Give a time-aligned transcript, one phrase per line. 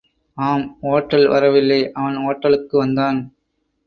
[0.37, 3.19] ஆம் ஓட்டல் வரவில்லை அவன் ஓட்டலுக்கு வந்தான்.